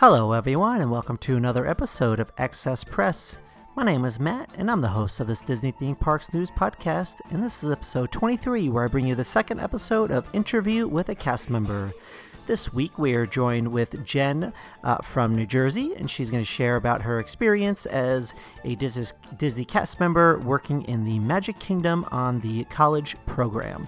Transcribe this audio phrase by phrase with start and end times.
[0.00, 3.36] Hello, everyone, and welcome to another episode of Excess Press.
[3.76, 7.20] My name is Matt, and I'm the host of this Disney Theme Parks News podcast.
[7.30, 11.10] And this is episode 23, where I bring you the second episode of Interview with
[11.10, 11.92] a Cast Member.
[12.46, 16.46] This week, we are joined with Jen uh, from New Jersey, and she's going to
[16.46, 18.32] share about her experience as
[18.64, 19.04] a Disney,
[19.36, 23.86] Disney cast member working in the Magic Kingdom on the college program.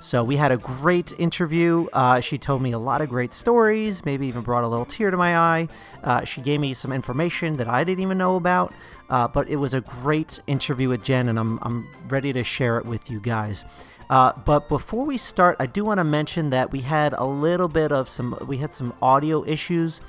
[0.00, 1.86] So we had a great interview.
[1.92, 5.10] Uh, she told me a lot of great stories, maybe even brought a little tear
[5.10, 5.68] to my eye.
[6.02, 8.72] Uh, she gave me some information that I didn't even know about.
[9.10, 12.78] Uh, but it was a great interview with Jen, and I'm, I'm ready to share
[12.78, 13.64] it with you guys.
[14.08, 17.68] Uh, but before we start, I do want to mention that we had a little
[17.68, 20.00] bit of some, we had some audio issues.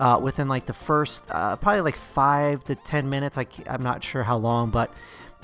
[0.00, 4.02] Uh, within like the first uh, probably like five to ten minutes I, i'm not
[4.02, 4.92] sure how long but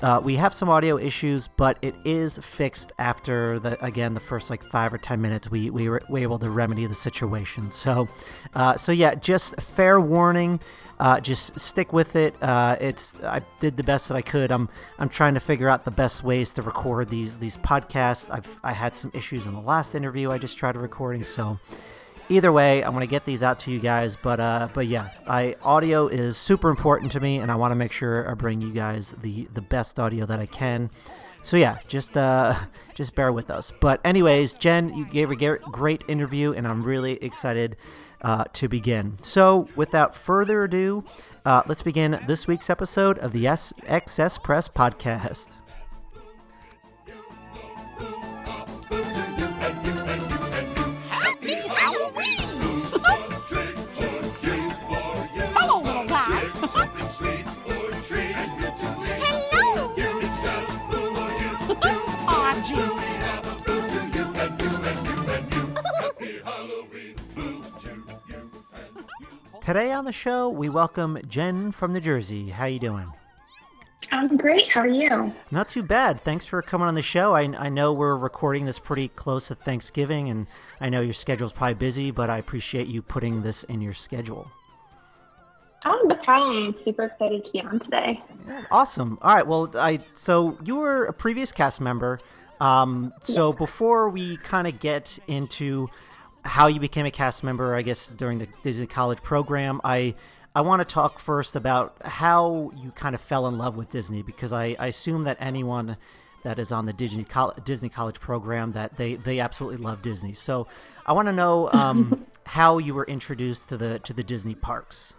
[0.01, 4.49] uh, we have some audio issues, but it is fixed after the again the first
[4.49, 5.51] like five or ten minutes.
[5.51, 7.69] We we were, we were able to remedy the situation.
[7.69, 8.07] So,
[8.53, 10.59] uh, so yeah, just fair warning.
[10.99, 12.35] Uh, just stick with it.
[12.41, 14.51] Uh, it's I did the best that I could.
[14.51, 18.29] I'm I'm trying to figure out the best ways to record these these podcasts.
[18.29, 21.59] I've I had some issues in the last interview I just tried recording, so
[22.29, 24.15] either way, I'm gonna get these out to you guys.
[24.15, 27.75] But uh, but yeah, I audio is super important to me, and I want to
[27.75, 30.89] make sure I bring you guys the the best audio that I can.
[31.43, 32.55] So yeah, just uh,
[32.95, 33.71] just bear with us.
[33.79, 37.75] But anyways, Jen, you gave a great interview, and I'm really excited
[38.21, 39.17] uh, to begin.
[39.21, 41.03] So without further ado,
[41.45, 45.58] uh, let's begin this week's episode of the S- XS Press podcast.
[69.69, 72.49] Today on the show, we welcome Jen from New Jersey.
[72.49, 73.13] How you doing?
[74.11, 74.67] I'm great.
[74.67, 75.31] How are you?
[75.51, 76.19] Not too bad.
[76.21, 77.35] Thanks for coming on the show.
[77.35, 80.47] I, I know we're recording this pretty close to Thanksgiving, and
[80.81, 84.49] I know your schedule's probably busy, but I appreciate you putting this in your schedule.
[85.85, 86.75] Oh, no problem.
[86.83, 88.23] Super excited to be on today.
[88.71, 89.19] Awesome.
[89.21, 89.45] All right.
[89.45, 92.19] Well, I so you were a previous cast member.
[92.59, 93.57] Um, so yeah.
[93.59, 95.91] before we kind of get into
[96.49, 99.79] how you became a cast member, I guess during the Disney College program.
[99.83, 100.15] I
[100.55, 104.23] I want to talk first about how you kind of fell in love with Disney
[104.23, 105.95] because I, I assume that anyone
[106.43, 107.25] that is on the Disney
[107.63, 110.33] Disney College program that they they absolutely love Disney.
[110.33, 110.67] So
[111.05, 115.13] I want to know um, how you were introduced to the to the Disney parks.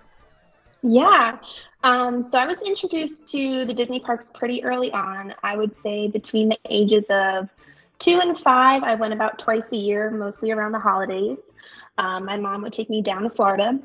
[0.83, 1.39] Yeah.
[1.85, 5.33] Um, so I was introduced to the Disney parks pretty early on.
[5.45, 7.49] I would say between the ages of
[8.01, 11.39] two and five, I went about twice a year, mostly around the holidays.
[11.99, 13.79] Um, my mom would take me down to Florida.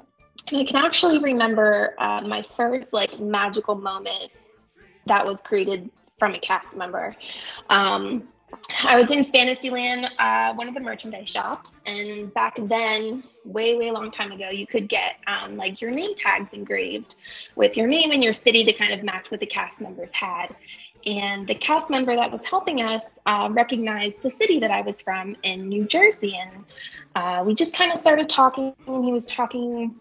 [0.47, 4.31] And I can actually remember uh, my first like magical moment
[5.05, 7.15] that was created from a cast member.
[7.69, 8.27] Um,
[8.83, 13.91] I was in Fantasyland, uh, one of the merchandise shops, and back then, way, way
[13.91, 17.15] long time ago, you could get um, like your name tags engraved
[17.55, 20.55] with your name and your city to kind of match what the cast members had.
[21.05, 25.01] And the cast member that was helping us uh, recognized the city that I was
[25.01, 26.37] from in New Jersey.
[26.37, 26.65] And
[27.15, 28.73] uh, we just kind of started talking.
[28.87, 29.95] and He was talking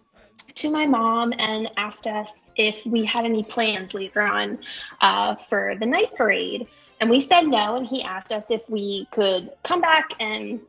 [0.54, 4.58] to my mom and asked us if we had any plans later on
[5.00, 6.66] uh, for the night parade.
[7.00, 7.76] And we said no.
[7.76, 10.60] And he asked us if we could come back and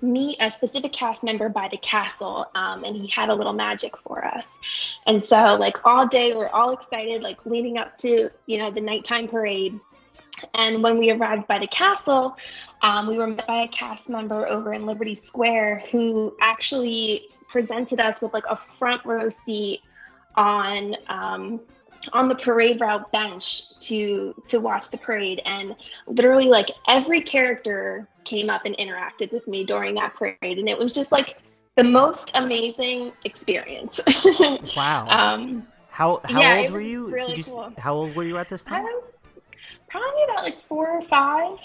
[0.00, 3.96] meet a specific cast member by the castle um, and he had a little magic
[3.98, 4.48] for us.
[5.06, 8.80] And so like all day we're all excited like leading up to you know the
[8.80, 9.78] nighttime parade.
[10.54, 12.36] And when we arrived by the castle
[12.82, 17.98] um, we were met by a cast member over in liberty square who actually presented
[17.98, 19.80] us with like a front row seat
[20.36, 21.60] on um,
[22.12, 25.42] on the parade route bench to to watch the parade.
[25.44, 25.74] And
[26.06, 30.78] literally like every character came up and interacted with me during that parade, and it
[30.78, 31.38] was just like
[31.76, 34.00] the most amazing experience.
[34.76, 35.06] wow.
[35.08, 37.08] Um, how how yeah, old were you?
[37.08, 37.72] really you cool.
[37.78, 38.86] how old were you at this time?
[39.88, 41.58] probably about like four or five.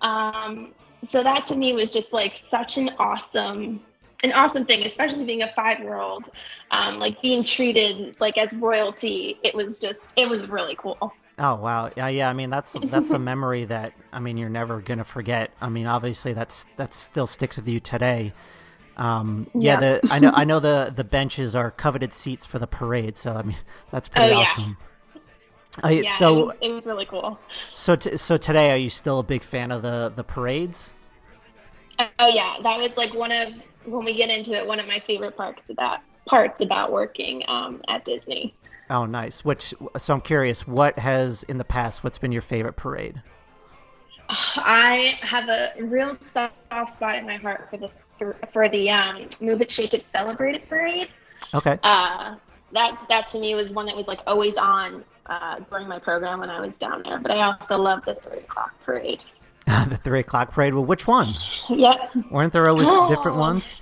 [0.00, 0.72] Um,
[1.02, 3.80] so that to me was just like such an awesome,
[4.22, 6.30] an awesome thing, especially being a five-year-old,
[6.70, 9.38] um, like being treated like as royalty.
[9.42, 11.12] It was just, it was really cool.
[11.36, 12.30] Oh wow, yeah, yeah.
[12.30, 15.52] I mean, that's that's a memory that I mean you're never gonna forget.
[15.60, 18.32] I mean, obviously that's that still sticks with you today.
[18.96, 19.78] Um, yeah, Yeah.
[19.78, 23.34] the I know I know the the benches are coveted seats for the parade, so
[23.34, 23.56] I mean
[23.90, 24.56] that's pretty Oh, yeah.
[24.56, 24.78] awesome.
[25.82, 27.40] Uh, Yeah, so it was, it was really cool.
[27.74, 30.92] so t- so today, are you still a big fan of the the parades?
[32.18, 33.52] Oh yeah, that was like one of
[33.84, 37.82] when we get into it, one of my favorite parts about parts about working um,
[37.88, 38.56] at Disney.
[38.90, 39.44] Oh, nice.
[39.44, 42.04] Which so I'm curious, what has in the past?
[42.04, 43.20] What's been your favorite parade?
[44.28, 46.54] I have a real soft
[46.92, 47.90] spot in my heart for the
[48.52, 51.08] for the um, Move It, Shake It, Celebrate It parade.
[51.52, 51.78] Okay.
[51.82, 52.36] Uh,
[52.72, 56.40] that that to me was one that was like always on uh, during my program
[56.40, 57.18] when I was down there.
[57.18, 59.20] But I also love the three o'clock parade.
[59.66, 60.74] the three o'clock parade.
[60.74, 61.34] Well, which one?
[61.70, 61.98] Yep.
[62.30, 63.40] Weren't there always different Oh.
[63.48, 63.76] ones?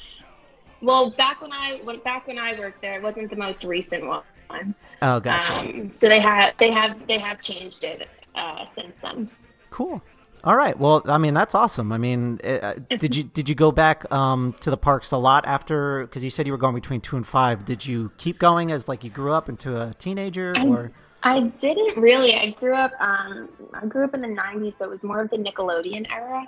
[0.82, 4.04] Well, back when I when back when I worked there, it wasn't the most recent
[4.06, 4.74] one.
[5.00, 5.54] Oh, gotcha.
[5.54, 9.30] Um, so they have they have they have changed it uh, since then.
[9.70, 10.02] Cool.
[10.44, 10.76] All right.
[10.76, 11.92] Well, I mean, that's awesome.
[11.92, 15.46] I mean, uh, did you did you go back um, to the parks a lot
[15.46, 16.02] after?
[16.02, 17.64] Because you said you were going between two and five.
[17.64, 20.90] Did you keep going as like you grew up into a teenager, or
[21.22, 22.34] I didn't really.
[22.34, 22.90] I grew up.
[23.00, 26.44] Um, I grew up in the '90s, so it was more of the Nickelodeon era.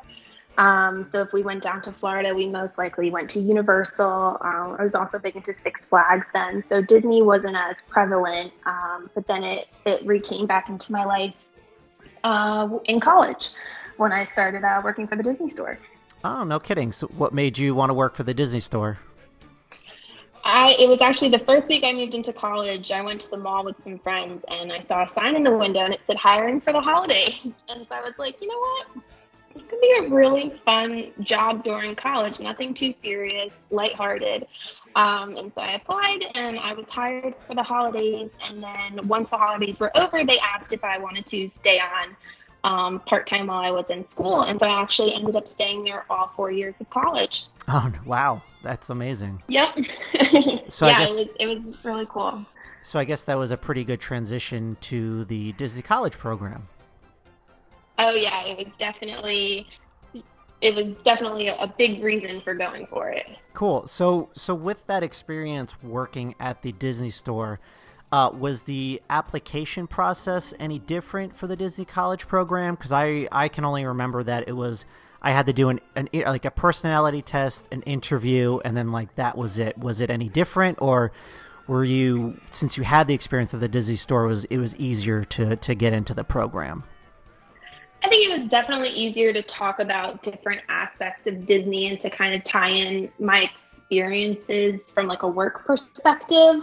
[0.56, 4.39] Um, so if we went down to Florida, we most likely went to Universal.
[4.41, 8.53] Um, I was also big into Six Flags then, so Disney wasn't as prevalent.
[8.65, 11.35] Um, but then it it re-came back into my life
[12.23, 13.51] uh, in college
[13.97, 15.79] when I started uh, working for the Disney Store.
[16.25, 16.93] oh, no kidding.
[16.93, 18.99] So, what made you want to work for the Disney Store?
[20.45, 22.93] I it was actually the first week I moved into college.
[22.93, 25.56] I went to the mall with some friends and I saw a sign in the
[25.56, 27.35] window and it said hiring for the holiday.
[27.69, 29.05] And so I was like, you know what?
[29.55, 32.41] This could be a really fun job during college.
[32.41, 34.47] Nothing too serious, lighthearted.
[34.97, 38.31] Um, and so I applied and I was hired for the holidays.
[38.49, 42.17] And then once the holidays were over, they asked if I wanted to stay on
[42.65, 44.43] um, part time while I was in school.
[44.43, 47.45] And so I actually ended up staying there all four years of college.
[47.69, 49.43] Oh, wow, that's amazing.
[49.49, 49.79] Yep.
[50.69, 52.45] So I yeah, guess- it was it was really cool.
[52.83, 56.69] So I guess that was a pretty good transition to the Disney College program.
[57.99, 59.67] Oh yeah, it was definitely
[60.64, 63.26] it was definitely a, big reason for going for it.
[63.52, 63.87] Cool.
[63.87, 67.61] So, so with that experience working at the Disney Store,
[68.11, 72.76] uh, was the application process any different for the Disney College program?
[72.76, 74.87] Because I I can only remember that it was
[75.20, 79.14] I had to do an, an like a personality test, an interview, and then like
[79.17, 79.76] that was it.
[79.76, 81.12] Was it any different, or
[81.67, 85.25] were you since you had the experience of the Disney Store was it was easier
[85.25, 86.84] to to get into the program?
[88.05, 92.11] I think it was definitely easier to talk about different aspects of Disney and to
[92.11, 96.56] kind of tie in my experiences from like a work perspective.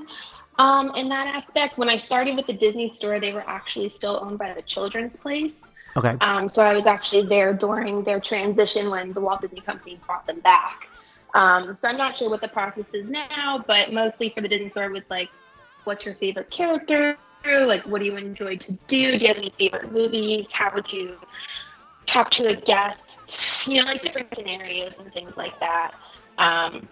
[0.59, 4.19] Um, in that aspect, when I started with the Disney store, they were actually still
[4.21, 5.55] owned by the Children's Place.
[5.97, 6.15] Okay.
[6.21, 10.27] Um, so I was actually there during their transition when the Walt Disney Company brought
[10.27, 10.89] them back.
[11.33, 14.69] Um, so I'm not sure what the process is now, but mostly for the Disney
[14.69, 15.29] store it was like,
[15.85, 17.17] what's your favorite character?
[17.43, 19.17] Like, what do you enjoy to do?
[19.17, 20.47] Do you have any favorite movies?
[20.51, 21.17] How would you
[22.07, 23.01] talk to a guest?
[23.65, 25.91] You know, like different scenarios and things like that.
[26.37, 26.87] Um,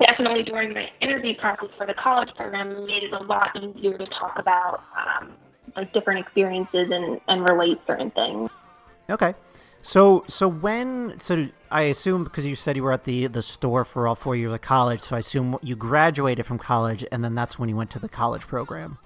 [0.00, 4.06] definitely during my interview process for the college program, made it a lot easier to
[4.06, 5.32] talk about um,
[5.76, 8.50] like different experiences and, and relate certain things.
[9.08, 9.34] Okay.
[9.82, 13.84] So so when so I assume because you said you were at the the store
[13.84, 17.36] for all four years of college, so I assume you graduated from college and then
[17.36, 18.98] that's when you went to the college program.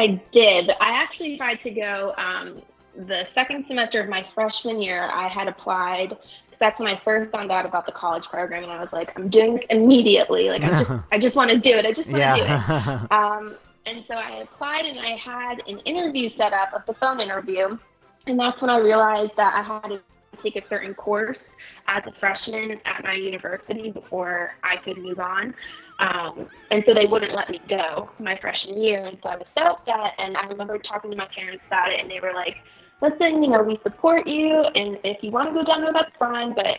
[0.00, 0.70] I did.
[0.80, 2.62] I actually tried to go um,
[2.96, 5.10] the second semester of my freshman year.
[5.10, 6.16] I had applied.
[6.58, 9.28] That's when I first found out about the college program, and I was like, "I'm
[9.28, 10.48] doing this immediately.
[10.48, 11.84] Like, I just, I just want to do it.
[11.84, 15.78] I just want to do it." Um, and so I applied and I had an
[15.80, 17.78] interview set up, of the phone interview.
[18.26, 20.00] And that's when I realized that I had to
[20.36, 21.44] take a certain course
[21.88, 25.54] as a freshman at my university before I could move on.
[26.00, 29.04] Um, and so they wouldn't let me go my freshman year.
[29.04, 30.14] And so I was so upset.
[30.18, 32.56] And I remember talking to my parents about it, and they were like,
[33.02, 34.64] listen, you know, we support you.
[34.74, 36.54] And if you want to go down there, that's fine.
[36.54, 36.78] But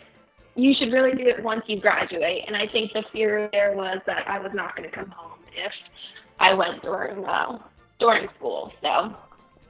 [0.56, 2.42] you should really do it once you graduate.
[2.46, 5.38] And I think the fear there was that I was not going to come home
[5.56, 5.72] if
[6.40, 7.58] I went during uh,
[8.00, 8.72] during school.
[8.82, 9.14] So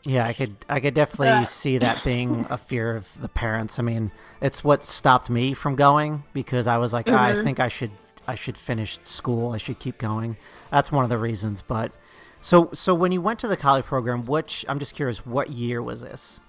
[0.04, 3.78] Yeah, I could I could definitely see that being a fear of the parents.
[3.78, 7.40] I mean, it's what stopped me from going because I was like, mm-hmm.
[7.40, 7.92] I think I should
[8.26, 9.52] I should finish school.
[9.52, 10.36] I should keep going.
[10.70, 11.62] That's one of the reasons.
[11.62, 11.92] But
[12.40, 15.82] so so when you went to the college program, which I'm just curious, what year
[15.82, 16.40] was this?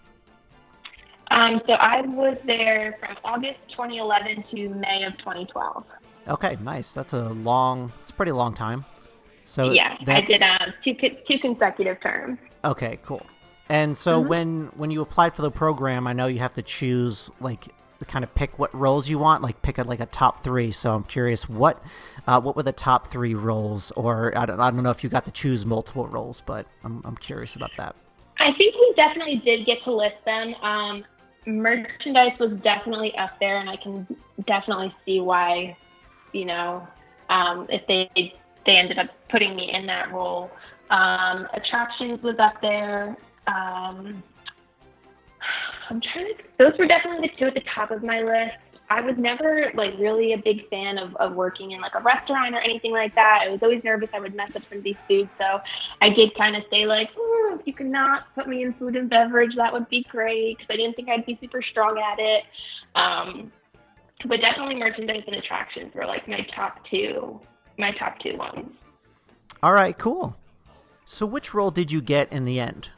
[1.31, 5.83] Um, so I was there from August 2011 to May of 2012.
[6.27, 6.93] Okay, nice.
[6.93, 7.91] That's a long.
[7.99, 8.85] It's a pretty long time.
[9.45, 12.37] So yeah, I did um, two two consecutive terms.
[12.63, 13.25] Okay, cool.
[13.69, 14.29] And so mm-hmm.
[14.29, 17.67] when when you applied for the program, I know you have to choose like
[18.05, 20.71] kind of pick what roles you want, like pick a, like a top three.
[20.71, 21.83] So I'm curious what
[22.27, 25.09] uh, what were the top three roles, or I don't, I don't know if you
[25.09, 27.95] got to choose multiple roles, but I'm I'm curious about that.
[28.39, 30.53] I think we definitely did get to list them.
[30.55, 31.05] Um,
[31.45, 34.07] merchandise was definitely up there, and I can
[34.47, 35.77] definitely see why,
[36.31, 36.87] you know,
[37.29, 38.09] um, if they
[38.65, 40.51] they ended up putting me in that role.
[40.89, 43.17] Um, attractions was up there.
[43.47, 44.23] Um,
[45.89, 46.43] I'm trying to.
[46.57, 48.57] Those were definitely the two at the top of my list.
[48.89, 52.53] I was never like really a big fan of, of working in like a restaurant
[52.53, 53.39] or anything like that.
[53.43, 55.61] I was always nervous I would mess up somebody's food, so
[56.01, 58.95] I did kind of say like, oh, if you could not put me in food
[58.95, 62.19] and beverage, that would be great because I didn't think I'd be super strong at
[62.19, 62.43] it.
[62.95, 63.51] Um,
[64.27, 67.39] but definitely merchandise and attractions were like my top two,
[67.77, 68.73] my top two ones.
[69.61, 70.35] All right, cool.
[71.05, 72.89] So, which role did you get in the end?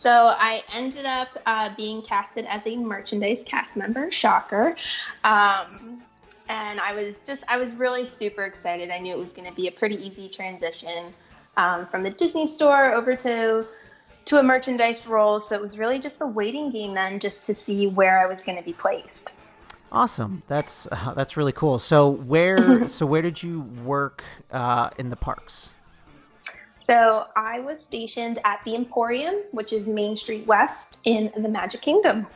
[0.00, 4.10] So I ended up uh, being casted as a merchandise cast member.
[4.10, 4.74] Shocker.
[5.24, 6.00] Um,
[6.48, 8.90] and I was just, I was really super excited.
[8.90, 11.12] I knew it was going to be a pretty easy transition
[11.58, 13.66] um, from the Disney store over to
[14.24, 15.38] to a merchandise role.
[15.38, 18.42] So it was really just the waiting game then, just to see where I was
[18.42, 19.36] going to be placed.
[19.92, 20.42] Awesome.
[20.48, 21.78] That's uh, that's really cool.
[21.78, 25.74] So where so where did you work uh, in the parks?
[26.90, 31.82] So I was stationed at the Emporium, which is Main Street West in the Magic
[31.82, 32.26] Kingdom.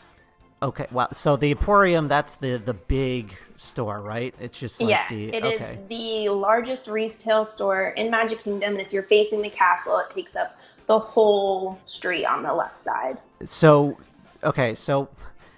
[0.62, 4.32] Okay, well, so the Emporium, that's the the big store, right?
[4.38, 5.80] It's just like yeah, the, it okay.
[5.82, 10.08] is the largest retail store in Magic Kingdom, and if you're facing the castle, it
[10.08, 10.56] takes up
[10.86, 13.18] the whole street on the left side.
[13.42, 13.98] So,
[14.44, 15.08] okay, so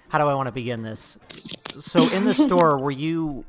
[0.09, 1.19] how do I want to begin this?
[1.77, 3.45] So in the store, were you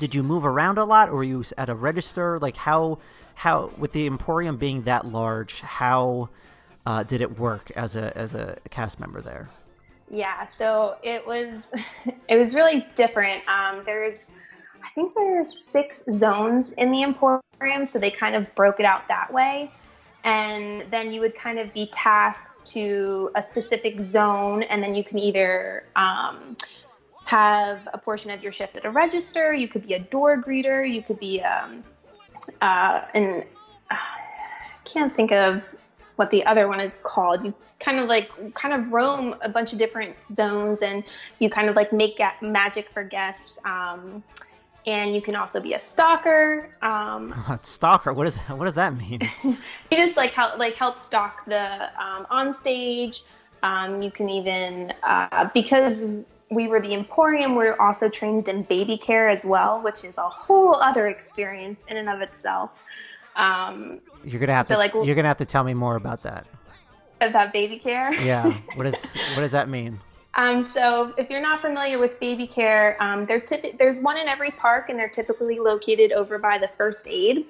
[0.00, 2.40] did you move around a lot or were you at a register?
[2.40, 2.98] Like how
[3.34, 6.28] how with the Emporium being that large, how
[6.86, 9.48] uh, did it work as a as a cast member there?
[10.10, 11.48] Yeah, so it was
[12.28, 13.46] it was really different.
[13.48, 14.26] Um, there's
[14.82, 19.06] I think there's six zones in the Emporium, so they kind of broke it out
[19.08, 19.70] that way.
[20.24, 25.02] And then you would kind of be tasked to a specific zone, and then you
[25.02, 26.56] can either um,
[27.24, 29.54] have a portion of your shift at a register.
[29.54, 30.88] You could be a door greeter.
[30.88, 31.82] You could be um,
[32.60, 33.42] uh, and
[33.90, 35.62] uh, I can't think of
[36.16, 37.44] what the other one is called.
[37.44, 41.02] You kind of like kind of roam a bunch of different zones, and
[41.38, 43.58] you kind of like make magic for guests.
[43.64, 44.22] Um,
[44.86, 46.74] and you can also be a stalker.
[46.82, 48.12] Um, stalker.
[48.12, 49.20] What is what does that mean?
[49.44, 49.56] you
[49.90, 53.22] just like help like help stalk the um, on stage.
[53.62, 56.06] Um, you can even uh, because
[56.50, 57.54] we were the Emporium.
[57.54, 61.78] We are also trained in baby care as well, which is a whole other experience
[61.88, 62.70] in and of itself.
[63.36, 66.22] Um, you're gonna have so to like, you're gonna have to tell me more about
[66.24, 66.46] that.
[67.20, 68.12] About baby care.
[68.22, 68.52] yeah.
[68.74, 70.00] What is what does that mean?
[70.34, 74.50] Um, so if you're not familiar with baby care, um, typ- there's one in every
[74.52, 77.46] park, and they're typically located over by the first aid.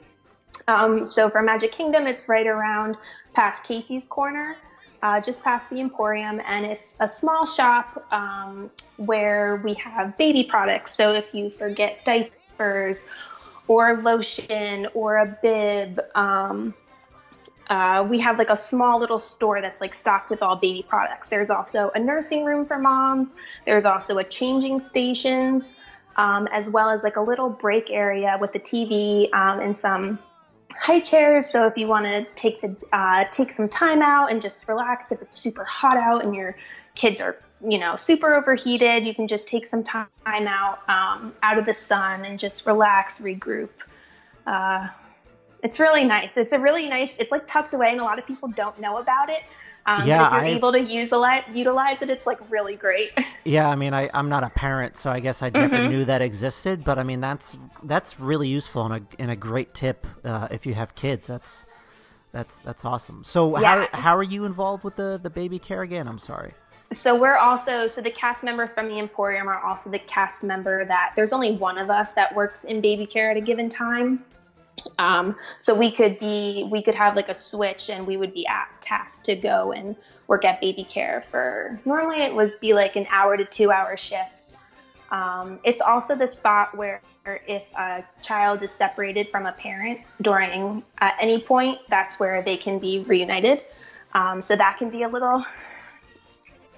[0.66, 2.96] Um, so for Magic Kingdom, it's right around
[3.34, 4.56] past Casey's Corner
[5.02, 10.44] uh, just past the Emporium, and it's a small shop um, where we have baby
[10.44, 10.94] products.
[10.94, 13.06] So if you forget diapers
[13.68, 16.74] or lotion or a bib, um,
[17.68, 21.28] uh, we have like a small little store that's like stocked with all baby products.
[21.28, 23.36] There's also a nursing room for moms.
[23.64, 25.76] There's also a changing stations,
[26.16, 30.18] um, as well as like a little break area with a TV um, and some
[30.78, 31.46] high chairs.
[31.46, 35.12] So if you want to take the uh, take some time out and just relax,
[35.12, 36.56] if it's super hot out and your
[36.94, 37.36] kids are
[37.66, 41.74] you know super overheated, you can just take some time out um, out of the
[41.74, 43.70] sun and just relax, regroup.
[44.46, 44.88] Uh,
[45.62, 46.36] it's really nice.
[46.36, 47.10] It's a really nice.
[47.18, 49.42] It's like tucked away, and a lot of people don't know about it.
[49.86, 52.76] Um, yeah, if you're I've, able to use a lot, utilize it, it's like really
[52.76, 53.10] great.
[53.42, 55.72] Yeah, I mean, I, I'm not a parent, so I guess I mm-hmm.
[55.72, 56.84] never knew that existed.
[56.84, 60.66] But I mean, that's that's really useful and a and a great tip uh, if
[60.66, 61.26] you have kids.
[61.26, 61.64] That's
[62.32, 63.24] that's that's awesome.
[63.24, 63.86] So yeah.
[63.92, 66.06] how how are you involved with the the baby care again?
[66.06, 66.52] I'm sorry.
[66.92, 70.84] So we're also so the cast members from the Emporium are also the cast member
[70.84, 74.22] that there's only one of us that works in baby care at a given time.
[74.98, 78.46] Um, so we could be we could have like a switch and we would be
[78.80, 79.96] tasked to go and
[80.26, 83.96] work at baby care for normally it would be like an hour to two hour
[83.96, 84.56] shifts.
[85.10, 90.82] Um, it's also the spot where if a child is separated from a parent during
[90.98, 93.62] at any point, that's where they can be reunited.
[94.14, 95.44] Um, so that can be a little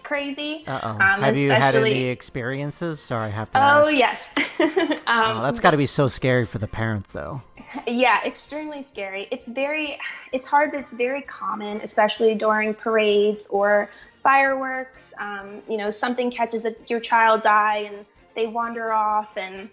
[0.02, 0.66] crazy.
[0.66, 3.00] Um, have you had any experiences?
[3.00, 3.58] Sorry, I have to.
[3.58, 3.92] Oh ask.
[3.92, 4.28] yes.
[4.36, 7.40] um, oh, that's got to be so scary for the parents, though.
[7.86, 9.28] Yeah, extremely scary.
[9.30, 9.98] It's very,
[10.32, 13.88] it's hard, but it's very common, especially during parades or
[14.22, 15.12] fireworks.
[15.18, 19.68] Um, you know, something catches a, your child's eye and they wander off, and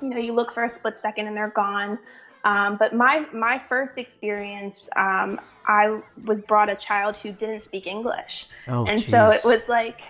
[0.00, 1.98] you know, you look for a split second and they're gone.
[2.44, 7.86] Um, but my my first experience, um, I was brought a child who didn't speak
[7.86, 9.10] English, oh, and geez.
[9.10, 10.00] so it was like,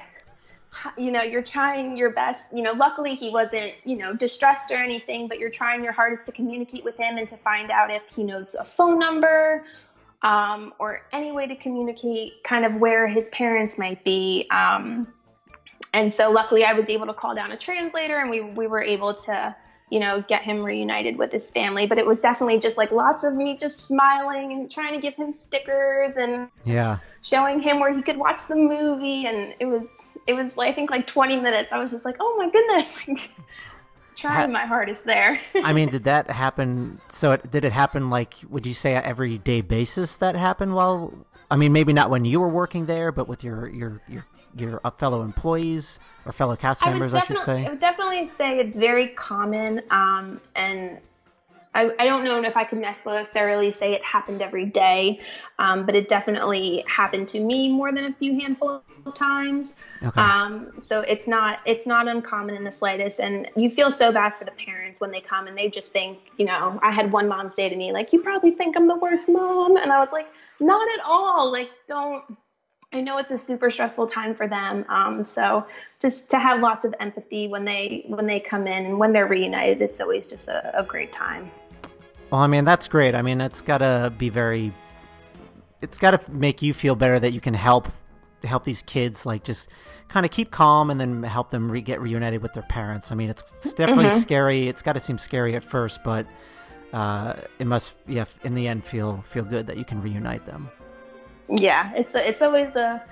[0.97, 2.49] you know, you're trying your best.
[2.52, 6.26] You know, luckily he wasn't, you know, distressed or anything, but you're trying your hardest
[6.26, 9.64] to communicate with him and to find out if he knows a phone number
[10.23, 14.47] um, or any way to communicate, kind of where his parents might be.
[14.50, 15.09] Um,
[15.92, 18.83] and so luckily I was able to call down a translator and we we were
[18.83, 19.54] able to
[19.90, 21.86] you know, get him reunited with his family.
[21.86, 25.14] But it was definitely just like lots of me just smiling and trying to give
[25.14, 29.26] him stickers and yeah, showing him where he could watch the movie.
[29.26, 29.84] And it was
[30.26, 31.72] it was I think like 20 minutes.
[31.72, 33.28] I was just like, oh my goodness.
[34.16, 35.38] trying my hardest there.
[35.62, 37.00] I mean, did that happen?
[37.08, 38.34] So, it, did it happen like?
[38.48, 41.14] Would you say on every day basis that happened while?
[41.50, 44.26] I mean, maybe not when you were working there, but with your your your
[44.58, 47.66] your uh, fellow employees or fellow cast members, I, I should say?
[47.66, 50.98] I would definitely say it's very common, um, and
[51.75, 55.20] I, I, don't know if I could necessarily say it happened every day,
[55.58, 59.75] um, but it definitely happened to me more than a few handful of times.
[60.02, 60.19] Okay.
[60.19, 64.34] Um, so it's not it's not uncommon in the slightest, and you feel so bad
[64.38, 67.28] for the parents when they come and they just think, you know, I had one
[67.28, 70.08] mom say to me like, "You probably think I'm the worst mom," and I was
[70.12, 70.28] like,
[70.60, 71.52] "Not at all.
[71.52, 72.25] Like, don't."
[72.97, 74.87] I know it's a super stressful time for them.
[74.89, 75.67] Um, so
[76.00, 79.26] just to have lots of empathy when they when they come in and when they're
[79.26, 81.50] reunited, it's always just a, a great time.
[82.30, 83.15] Well, I mean that's great.
[83.15, 84.73] I mean it's gotta be very.
[85.82, 87.89] It's gotta make you feel better that you can help
[88.45, 89.69] help these kids like just
[90.09, 93.13] kind of keep calm and then help them re- get reunited with their parents.
[93.13, 94.19] I mean it's, it's definitely mm-hmm.
[94.19, 94.69] scary.
[94.69, 96.26] It's got to seem scary at first, but
[96.95, 100.71] uh, it must yeah in the end feel feel good that you can reunite them.
[101.49, 103.02] Yeah, it's a, it's always a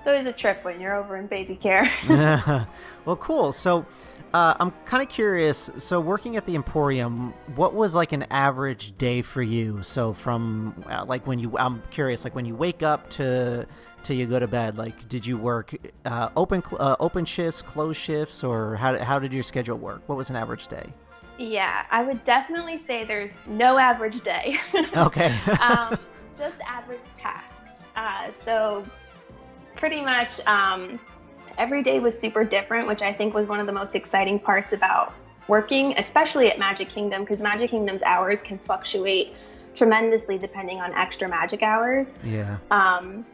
[0.00, 1.86] it's always a trip when you're over in baby care.
[3.04, 3.52] well, cool.
[3.52, 3.84] So,
[4.32, 5.70] uh, I'm kind of curious.
[5.76, 9.82] So, working at the Emporium, what was like an average day for you?
[9.82, 13.66] So, from uh, like when you, I'm curious, like when you wake up to
[14.02, 14.78] till you go to bed.
[14.78, 15.74] Like, did you work
[16.06, 20.02] uh, open uh, open shifts, closed shifts, or how how did your schedule work?
[20.06, 20.92] What was an average day?
[21.36, 24.58] Yeah, I would definitely say there's no average day.
[24.96, 25.34] okay.
[25.60, 25.98] um,
[26.36, 27.69] just average tasks.
[28.00, 28.86] Uh, so
[29.76, 30.98] pretty much um,
[31.58, 34.72] every day was super different, which I think was one of the most exciting parts
[34.72, 35.12] about
[35.48, 39.34] working, especially at Magic Kingdom, because Magic Kingdom's hours can fluctuate
[39.74, 42.16] tremendously depending on extra magic hours.
[42.24, 42.56] Yeah.
[42.70, 43.26] Um,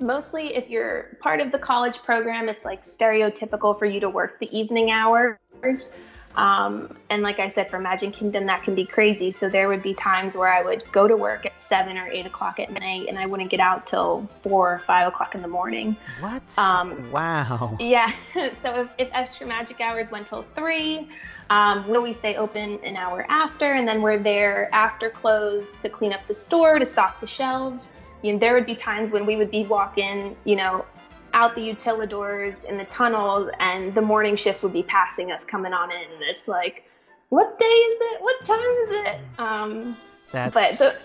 [0.00, 4.40] mostly, if you're part of the college program, it's like stereotypical for you to work
[4.40, 5.38] the evening hours.
[6.36, 9.30] Um, and like I said, for Magic Kingdom, that can be crazy.
[9.30, 12.24] So there would be times where I would go to work at seven or eight
[12.24, 15.48] o'clock at night, and I wouldn't get out till four or five o'clock in the
[15.48, 15.96] morning.
[16.20, 16.42] What?
[16.58, 17.76] Um, wow.
[17.80, 18.12] Yeah.
[18.34, 21.08] so if, if extra magic hours went till three,
[21.50, 26.12] um, we stay open an hour after, and then we're there after close to clean
[26.12, 27.90] up the store, to stock the shelves.
[28.22, 30.84] You know, there would be times when we would be walking, you know,
[31.34, 35.72] out the utilidors in the tunnels and the morning shift would be passing us coming
[35.72, 35.98] on in.
[35.98, 36.84] And it's like
[37.28, 38.22] what day is it?
[38.22, 39.18] What time is it?
[39.38, 39.96] Um
[40.32, 40.96] that's but the,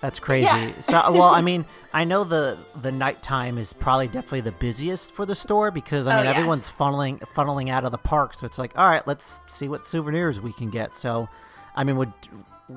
[0.00, 0.46] that's crazy.
[0.46, 0.80] yeah.
[0.80, 5.26] so well i mean i know the the nighttime is probably definitely the busiest for
[5.26, 6.36] the store because i mean oh, yes.
[6.36, 9.86] everyone's funneling funneling out of the park so it's like all right let's see what
[9.86, 10.96] souvenirs we can get.
[10.96, 11.28] So
[11.76, 12.12] i mean would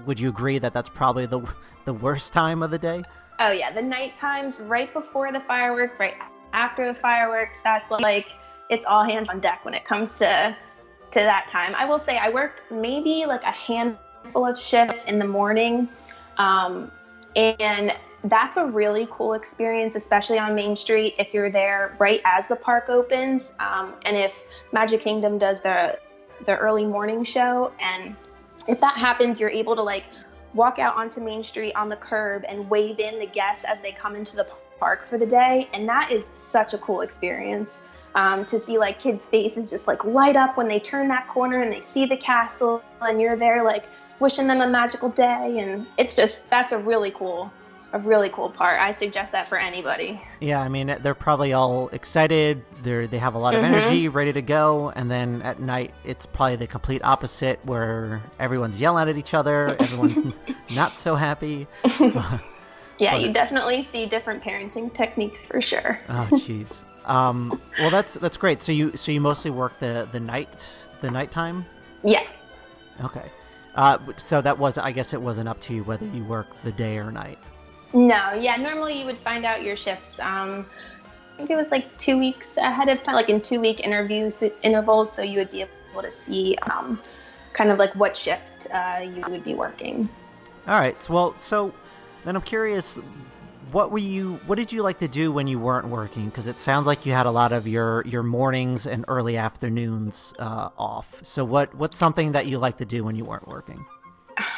[0.06, 1.42] would you agree that that's probably the
[1.86, 3.04] the worst time of the day?
[3.40, 3.72] Oh yeah.
[3.72, 6.16] The night times right before the fireworks right
[6.54, 8.30] after the fireworks, that's like
[8.70, 10.56] it's all hands on deck when it comes to
[11.12, 11.76] to that time.
[11.76, 15.88] I will say I worked maybe like a handful of shifts in the morning,
[16.38, 16.92] um,
[17.36, 17.94] and
[18.26, 22.56] that's a really cool experience, especially on Main Street if you're there right as the
[22.56, 24.34] park opens, um, and if
[24.72, 26.00] Magic Kingdom does the
[26.46, 28.16] the early morning show, and
[28.68, 30.06] if that happens, you're able to like
[30.54, 33.92] walk out onto Main Street on the curb and wave in the guests as they
[33.92, 37.82] come into the park for the day, and that is such a cool experience.
[38.16, 41.62] um, to see like kids' faces just like light up when they turn that corner
[41.62, 43.86] and they see the castle, and you're there like
[44.20, 47.52] wishing them a magical day, and it's just that's a really cool
[47.94, 48.80] a really cool part.
[48.80, 50.20] I suggest that for anybody.
[50.42, 52.64] Yeah, I mean, they're probably all excited.
[52.84, 53.74] They're they have a lot of mm-hmm.
[53.74, 58.80] energy, ready to go, and then at night it's probably the complete opposite, where everyone's
[58.80, 60.34] yelling at each other, everyone's
[60.76, 61.68] not so happy.
[62.98, 66.00] yeah, but, you definitely see different parenting techniques for sure.
[66.10, 66.84] oh, jeez.
[67.06, 68.62] Um, well, that's that's great.
[68.62, 71.66] So you so you mostly work the the night the nighttime.
[72.04, 72.42] Yes.
[73.04, 73.30] Okay.
[73.76, 76.72] Uh, so that was I guess it wasn't up to you whether you work the
[76.72, 77.38] day or night.
[77.94, 78.56] No, yeah.
[78.56, 80.20] Normally you would find out your shifts.
[80.20, 80.66] Um,
[81.34, 84.42] I think it was like two weeks ahead of time, like in two week interviews
[84.64, 87.00] intervals, so you would be able to see um,
[87.52, 90.08] kind of like what shift uh, you would be working.
[90.68, 91.10] All right.
[91.10, 91.74] Well, so
[92.26, 93.00] then I'm curious,
[93.72, 94.40] what were you?
[94.46, 96.26] What did you like to do when you weren't working?
[96.26, 100.34] Because it sounds like you had a lot of your your mornings and early afternoons
[100.40, 101.20] uh, off.
[101.24, 103.86] So what what's something that you like to do when you weren't working?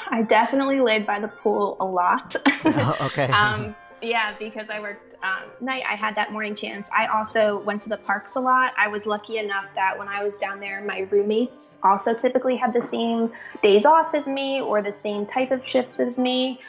[0.09, 2.35] I definitely laid by the pool a lot.
[2.65, 3.25] oh, okay.
[3.25, 6.87] um, yeah, because I worked um, night, I had that morning chance.
[6.95, 8.73] I also went to the parks a lot.
[8.77, 12.73] I was lucky enough that when I was down there, my roommates also typically had
[12.73, 16.59] the same days off as me or the same type of shifts as me.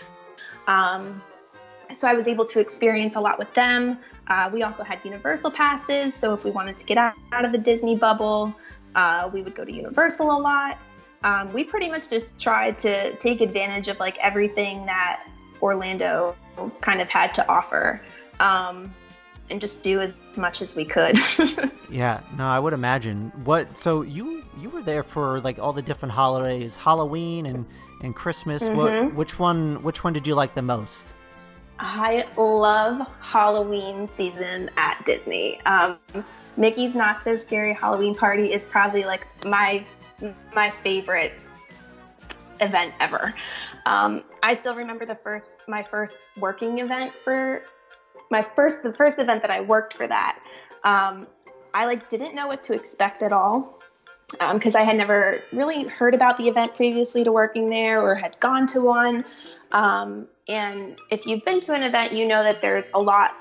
[0.68, 1.20] Um,
[1.90, 3.98] so I was able to experience a lot with them.
[4.28, 7.58] Uh, we also had Universal passes, so if we wanted to get out, of the
[7.58, 8.54] Disney bubble,
[8.94, 10.78] uh, we would go to Universal a lot
[11.24, 15.24] um, we pretty much just tried to take advantage of like everything that
[15.60, 16.36] Orlando
[16.80, 18.00] kind of had to offer.
[18.38, 18.94] Um,
[19.50, 21.18] and just do as much as we could.
[21.90, 23.32] yeah, no, I would imagine.
[23.44, 23.76] What?
[23.76, 27.66] So you you were there for like all the different holidays, Halloween and
[28.02, 28.64] and Christmas.
[28.64, 28.76] Mm-hmm.
[28.76, 29.14] What?
[29.14, 29.82] Which one?
[29.82, 31.14] Which one did you like the most?
[31.80, 35.60] I love Halloween season at Disney.
[35.64, 35.98] Um,
[36.56, 39.84] Mickey's Not So Scary Halloween Party is probably like my
[40.54, 41.34] my favorite
[42.60, 43.32] event ever.
[43.86, 47.62] Um, I still remember the first my first working event for
[48.30, 50.38] my first the first event that I worked for that.
[50.84, 51.26] Um,
[51.74, 53.78] I like didn't know what to expect at all
[54.52, 58.14] because um, I had never really heard about the event previously to working there or
[58.14, 59.24] had gone to one.
[59.72, 63.36] Um, and if you've been to an event, you know that there's a lot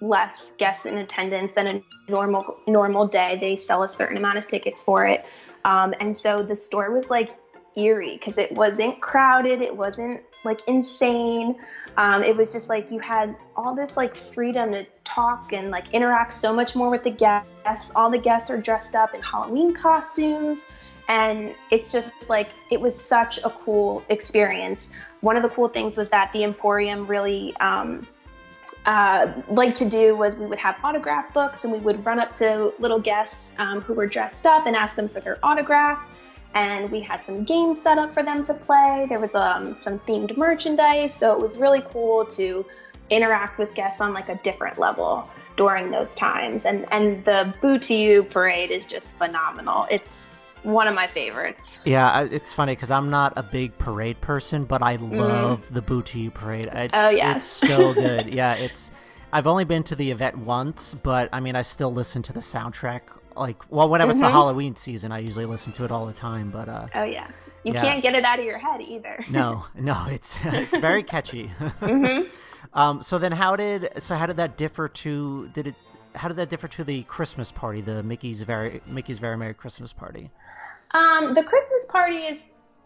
[0.00, 3.36] less guests in attendance than a normal normal day.
[3.40, 5.24] They sell a certain amount of tickets for it.
[5.64, 7.30] Um, and so the store was like
[7.76, 11.56] eerie because it wasn't crowded, it wasn't like insane.
[11.96, 15.92] Um, it was just like you had all this like freedom to talk and like
[15.92, 17.92] interact so much more with the guests.
[17.94, 20.64] All the guests are dressed up in Halloween costumes.
[21.08, 24.90] And it's just like, it was such a cool experience.
[25.22, 28.06] One of the cool things was that the Emporium really um,
[28.84, 32.34] uh, like to do was we would have autograph books and we would run up
[32.34, 36.00] to little guests um, who were dressed up and ask them for their autograph.
[36.54, 39.06] And we had some games set up for them to play.
[39.08, 42.64] There was um, some themed merchandise, so it was really cool to
[43.10, 46.64] interact with guests on like a different level during those times.
[46.64, 49.86] And and the Boo to You parade is just phenomenal.
[49.90, 50.32] It's
[50.62, 51.76] one of my favorites.
[51.84, 55.16] Yeah, it's funny because I'm not a big parade person, but I mm-hmm.
[55.16, 55.74] love mm.
[55.74, 56.68] the Boo to You parade.
[56.72, 58.32] It's, oh yeah, it's so good.
[58.32, 58.90] yeah, it's.
[59.30, 62.40] I've only been to the event once, but I mean, I still listen to the
[62.40, 63.02] soundtrack.
[63.38, 64.16] Like, well, whenever mm-hmm.
[64.16, 64.34] it's the mm-hmm.
[64.34, 66.50] Halloween season, I usually listen to it all the time.
[66.50, 67.28] But uh, oh yeah,
[67.64, 67.80] you yeah.
[67.80, 69.24] can't get it out of your head either.
[69.30, 71.48] no, no, it's it's very catchy.
[71.80, 72.28] mm-hmm.
[72.78, 75.74] um, so then, how did so how did that differ to did it?
[76.14, 79.92] How did that differ to the Christmas party, the Mickey's very Mickey's Very Merry Christmas
[79.92, 80.30] Party?
[80.92, 82.38] Um, the Christmas party is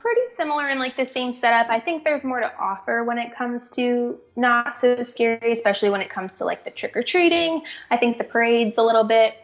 [0.03, 1.71] pretty similar in like the same setup.
[1.71, 6.01] I think there's more to offer when it comes to not so scary, especially when
[6.01, 7.63] it comes to like the trick or treating.
[7.91, 9.37] I think the parade's a little bit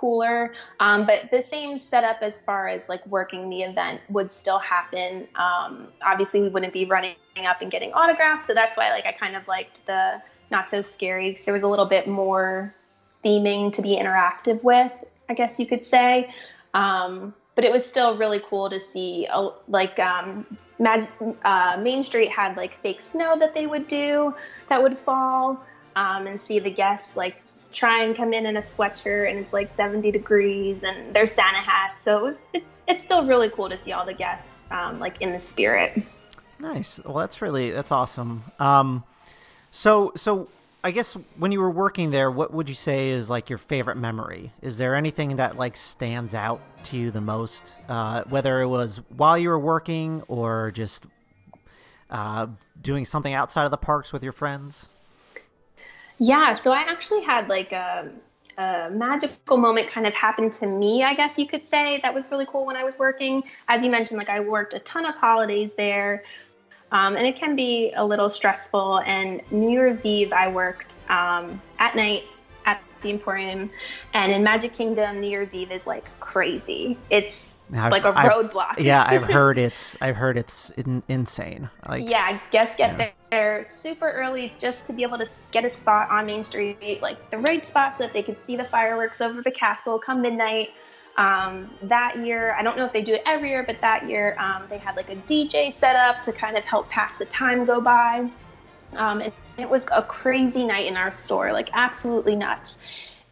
[0.00, 4.58] cooler, um, but the same setup as far as like working the event would still
[4.58, 5.28] happen.
[5.34, 7.14] Um, obviously, we wouldn't be running
[7.46, 10.82] up and getting autographs, so that's why like I kind of liked the not so
[10.82, 12.74] scary because there was a little bit more
[13.24, 14.92] theming to be interactive with,
[15.28, 16.32] I guess you could say.
[16.74, 20.46] Um, but it was still really cool to see uh, like um,
[20.78, 21.10] Mag-
[21.44, 24.34] uh, Main Street had like fake snow that they would do
[24.68, 25.62] that would fall
[25.96, 27.36] um, and see the guests like
[27.72, 31.58] try and come in in a sweatshirt and it's like 70 degrees and their Santa
[31.58, 32.02] hats.
[32.02, 35.20] So it was it's it's still really cool to see all the guests um, like
[35.20, 36.02] in the spirit.
[36.58, 37.00] Nice.
[37.04, 38.44] Well, that's really that's awesome.
[38.58, 39.04] Um,
[39.70, 40.48] so so
[40.82, 43.96] I guess when you were working there, what would you say is like your favorite
[43.96, 44.50] memory?
[44.62, 49.00] Is there anything that like stands out to you the most, uh, whether it was
[49.14, 51.06] while you were working or just
[52.08, 52.46] uh,
[52.80, 54.90] doing something outside of the parks with your friends?
[56.20, 58.10] Yeah, so I actually had like a,
[58.58, 61.98] a magical moment kind of happened to me, I guess you could say.
[62.02, 63.42] That was really cool when I was working.
[63.68, 66.24] As you mentioned, like I worked a ton of holidays there.
[66.92, 69.00] Um, and it can be a little stressful.
[69.06, 72.24] And New Year's Eve, I worked um, at night
[72.66, 73.70] at the Emporium,
[74.12, 76.98] and in Magic Kingdom, New Year's Eve is like crazy.
[77.08, 78.78] It's now, like a roadblock.
[78.78, 81.68] yeah, I've heard it's I've heard it's in, insane.
[81.88, 83.10] Like yeah, guests get yeah.
[83.30, 87.30] there super early just to be able to get a spot on Main Street, like
[87.30, 90.70] the right spot, so that they could see the fireworks over the castle come midnight.
[91.16, 94.36] Um, that year, I don't know if they do it every year, but that year
[94.38, 97.64] um, they had like a DJ set up to kind of help pass the time
[97.64, 98.30] go by.
[98.94, 102.78] Um, and it was a crazy night in our store, like absolutely nuts.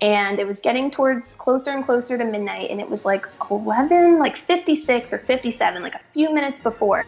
[0.00, 4.18] And it was getting towards closer and closer to midnight, and it was like 11,
[4.18, 7.04] like 56 or 57, like a few minutes before.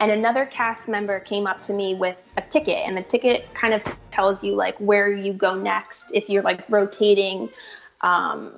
[0.00, 3.72] And another cast member came up to me with a ticket, and the ticket kind
[3.72, 7.48] of tells you like where you go next if you're like rotating
[8.02, 8.52] um,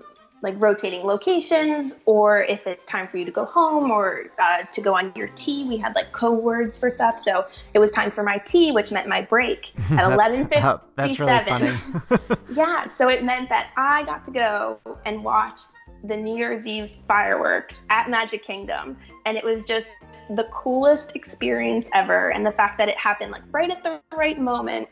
[0.47, 4.81] like rotating locations or if it's time for you to go home or uh, to
[4.81, 5.67] go on your tea.
[5.69, 7.19] We had like code words for stuff.
[7.19, 11.45] So it was time for my tea which meant my break at 11.57 that's really
[11.45, 11.73] funny.
[12.53, 15.61] Yeah so it meant that i got to go and watch
[16.05, 18.97] the new year's eve fireworks at magic kingdom.
[19.25, 19.95] And it was just
[20.31, 22.31] the coolest experience ever.
[22.31, 24.89] And the fact that it happened like right at the right moment.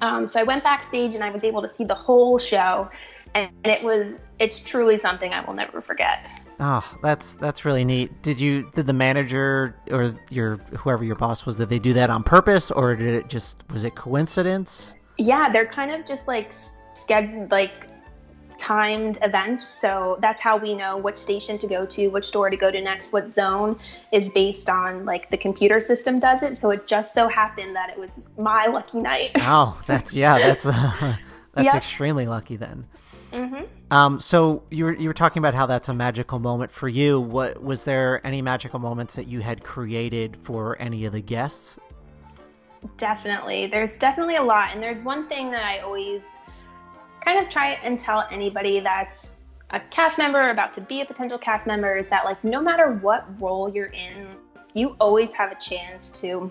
[0.00, 2.88] Um, so i went backstage and i was able to see the whole show
[3.34, 6.26] and it was it's truly something I will never forget.
[6.58, 8.22] Oh, that's that's really neat.
[8.22, 12.10] Did you did the manager or your whoever your boss was did they do that
[12.10, 14.94] on purpose or did it just was it coincidence?
[15.16, 16.52] Yeah, they're kind of just like
[16.94, 17.88] scheduled like
[18.60, 19.66] timed events.
[19.66, 22.80] So that's how we know which station to go to, which door to go to
[22.80, 23.78] next, what zone
[24.12, 26.58] is based on like the computer system does it.
[26.58, 29.30] So it just so happened that it was my lucky night.
[29.38, 30.72] oh, that's yeah, that's uh,
[31.54, 31.74] that's yep.
[31.74, 32.86] extremely lucky then.
[33.32, 33.64] Mm-hmm.
[33.92, 37.20] Um, so you were you were talking about how that's a magical moment for you.
[37.20, 41.78] What was there any magical moments that you had created for any of the guests?
[42.96, 46.24] Definitely, there's definitely a lot, and there's one thing that I always
[47.24, 49.34] kind of try and tell anybody that's
[49.70, 52.94] a cast member about to be a potential cast member is that like no matter
[52.94, 54.28] what role you're in,
[54.74, 56.50] you always have a chance to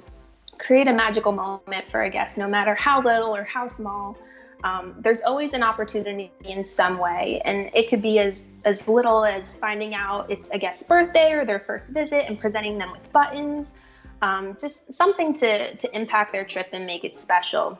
[0.57, 4.17] create a magical moment for a guest, no matter how little or how small
[4.63, 9.23] um, there's always an opportunity in some way and it could be as as little
[9.23, 13.11] as finding out it's a guest's birthday or their first visit and presenting them with
[13.13, 13.73] buttons.
[14.21, 17.79] Um, just something to to impact their trip and make it special.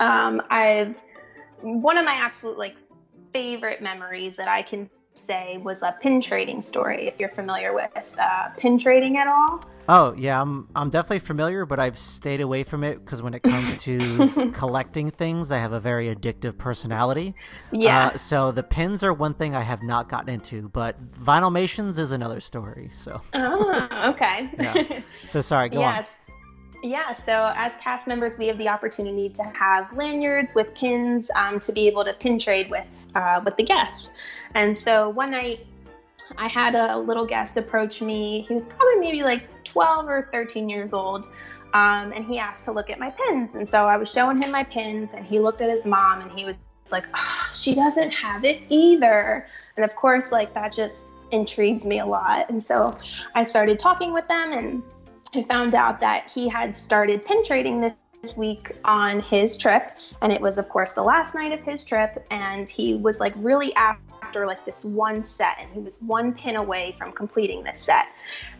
[0.00, 1.02] Um, i've
[1.60, 2.76] one of my absolute like
[3.32, 7.90] favorite memories that i can say was a pin trading story if you're familiar with
[8.18, 12.64] uh, pin trading at all Oh yeah, I'm I'm definitely familiar, but I've stayed away
[12.64, 17.34] from it because when it comes to collecting things, I have a very addictive personality.
[17.70, 18.06] Yeah.
[18.06, 22.12] Uh, so the pins are one thing I have not gotten into, but Vinylmations is
[22.12, 22.90] another story.
[22.96, 23.20] So.
[23.34, 24.48] Oh, okay.
[24.58, 25.00] yeah.
[25.26, 25.68] So sorry.
[25.68, 26.06] Go yes.
[26.06, 26.23] on.
[26.84, 31.58] Yeah, so as cast members, we have the opportunity to have lanyards with pins um,
[31.60, 34.12] to be able to pin trade with uh, with the guests.
[34.54, 35.60] And so one night,
[36.36, 38.42] I had a little guest approach me.
[38.42, 41.24] He was probably maybe like 12 or 13 years old.
[41.72, 43.54] Um, and he asked to look at my pins.
[43.54, 46.30] And so I was showing him my pins, and he looked at his mom and
[46.38, 46.60] he was
[46.92, 49.46] like, oh, she doesn't have it either.
[49.78, 52.50] And of course, like that just intrigues me a lot.
[52.50, 52.90] And so
[53.34, 54.82] I started talking with them, and
[55.34, 59.90] I found out that he had started pin trading this week on his trip
[60.22, 63.34] and it was of course the last night of his trip and he was like
[63.36, 67.80] really after like this one set and he was one pin away from completing this
[67.80, 68.06] set.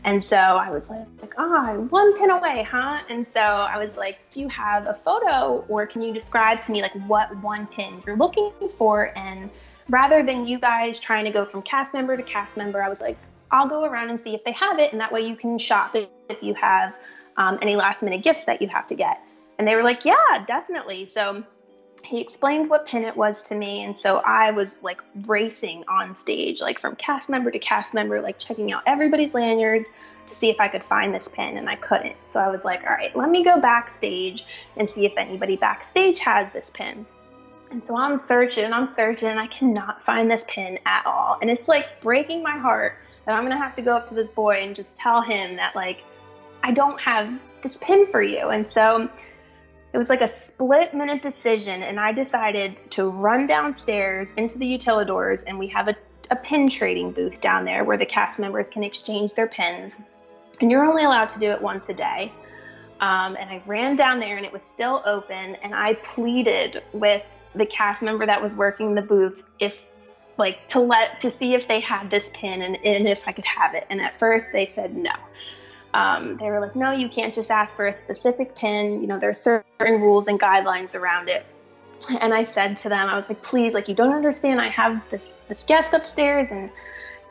[0.05, 3.01] And so I was like, like, oh, one pin away, huh?
[3.09, 6.73] And so I was like, do you have a photo or can you describe to
[6.73, 9.17] me like what one pin you're looking for?
[9.17, 9.49] And
[9.89, 13.01] rather than you guys trying to go from cast member to cast member, I was
[13.01, 13.17] like,
[13.55, 14.93] I'll go around and see if they have it.
[14.93, 16.95] And that way you can shop if you have
[17.37, 19.21] um, any last minute gifts that you have to get.
[19.59, 21.07] And they were like, yeah, definitely.
[21.07, 21.45] So
[22.03, 26.13] he explained what pin it was to me and so i was like racing on
[26.13, 29.91] stage like from cast member to cast member like checking out everybody's lanyards
[30.29, 32.85] to see if i could find this pin and i couldn't so i was like
[32.85, 34.45] all right let me go backstage
[34.77, 37.07] and see if anybody backstage has this pin
[37.75, 41.69] and so i'm searching i'm searching i cannot find this pin at all and it's
[41.69, 44.75] like breaking my heart that i'm gonna have to go up to this boy and
[44.75, 46.03] just tell him that like
[46.63, 47.29] i don't have
[47.63, 49.09] this pin for you and so
[49.95, 54.67] it was like a split minute decision, and I decided to run downstairs into the
[54.67, 55.95] utilidors, and we have a,
[56.33, 60.01] a pin trading booth down there where the cast members can exchange their pins.
[60.61, 62.33] And you're only allowed to do it once a day.
[63.01, 67.25] Um, and I ran down there, and it was still open, and I pleaded with
[67.55, 69.81] the cast member that was working the booth if
[70.37, 73.45] like to let to see if they had this pin and, and if I could
[73.45, 73.87] have it.
[73.91, 75.13] And at first they said no.
[75.95, 79.01] Um, they were like, no, you can't just ask for a specific pin.
[79.01, 81.47] You know, there's certain rules and guidelines around it.
[82.21, 84.61] And I said to them, I was like, please, like, you don't understand.
[84.61, 86.69] I have this this guest upstairs, and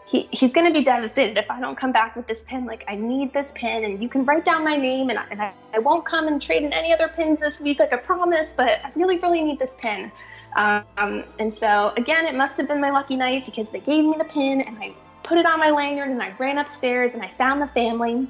[0.05, 2.65] he, he's going to be devastated if I don't come back with this pin.
[2.65, 5.41] Like, I need this pin, and you can write down my name, and, I, and
[5.41, 8.53] I, I won't come and trade in any other pins this week, like I promise,
[8.55, 10.11] but I really, really need this pin.
[10.55, 14.15] Um, and so, again, it must have been my lucky night because they gave me
[14.17, 17.29] the pin, and I put it on my lanyard, and I ran upstairs, and I
[17.29, 18.27] found the family.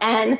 [0.00, 0.38] And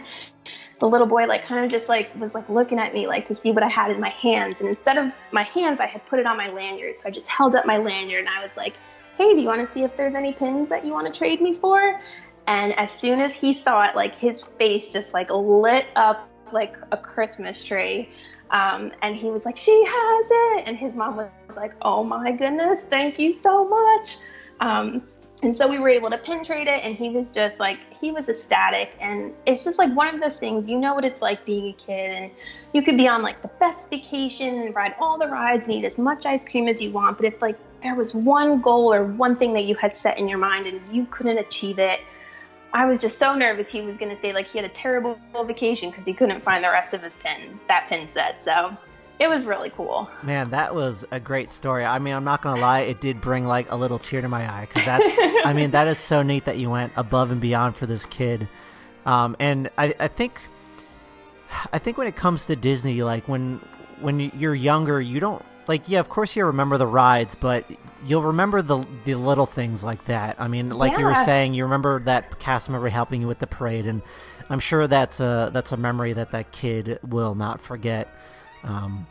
[0.79, 3.35] the little boy like kind of just like was like looking at me like to
[3.35, 4.61] see what I had in my hands.
[4.61, 6.99] And instead of my hands, I had put it on my lanyard.
[6.99, 8.75] So I just held up my lanyard and I was like,
[9.17, 11.41] hey, do you want to see if there's any pins that you want to trade
[11.41, 12.01] me for?
[12.47, 16.77] And as soon as he saw it, like his face just like lit up like
[16.93, 18.09] a Christmas tree.
[18.51, 20.69] Um, and he was like, she has it.
[20.69, 24.19] And his mom was like, oh my goodness, thank you so much.
[24.61, 25.03] Um,
[25.43, 28.11] and so we were able to pin trade it, and he was just like, he
[28.11, 28.97] was ecstatic.
[29.01, 31.73] And it's just like one of those things, you know what it's like being a
[31.75, 32.31] kid, and
[32.73, 35.85] you could be on like the best vacation and ride all the rides and eat
[35.85, 37.19] as much ice cream as you want.
[37.19, 40.29] But if like there was one goal or one thing that you had set in
[40.29, 42.01] your mind and you couldn't achieve it,
[42.73, 45.19] I was just so nervous he was going to say like he had a terrible
[45.45, 48.45] vacation because he couldn't find the rest of his pin, that pin set.
[48.45, 48.77] So
[49.19, 50.11] it was really cool.
[50.25, 51.85] Man, that was a great story.
[51.85, 54.51] I mean, I'm not gonna lie, it did bring like a little tear to my
[54.51, 55.19] eye because that's.
[55.45, 58.47] I mean, that is so neat that you went above and beyond for this kid,
[59.07, 60.39] um, and I, I think,
[61.73, 63.61] I think when it comes to Disney, like when
[64.01, 65.89] when you're younger, you don't like.
[65.89, 67.65] Yeah, of course you remember the rides, but
[68.05, 70.37] you'll remember the the little things like that.
[70.39, 70.99] I mean, like yeah.
[70.99, 74.03] you were saying, you remember that cast member helping you with the parade, and
[74.49, 78.09] I'm sure that's a that's a memory that that kid will not forget.
[78.63, 79.07] Um,